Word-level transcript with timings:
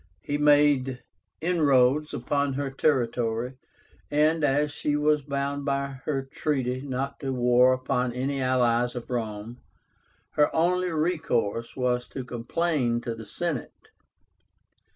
He 0.23 0.39
made 0.39 1.03
inroads 1.41 2.11
upon 2.11 2.53
her 2.53 2.71
territory, 2.71 3.59
and, 4.09 4.43
as 4.43 4.71
she 4.71 4.95
was 4.95 5.21
bound 5.21 5.63
by 5.63 5.99
her 6.05 6.23
treaty 6.23 6.81
not 6.81 7.19
to 7.19 7.31
war 7.31 7.71
upon 7.71 8.11
any 8.11 8.41
allies 8.41 8.95
of 8.95 9.11
Rome, 9.11 9.59
her 10.31 10.49
only 10.55 10.89
recourse 10.89 11.75
was 11.75 12.07
to 12.07 12.23
complain 12.25 12.99
to 13.01 13.13
the 13.13 13.27
Senate. 13.27 13.91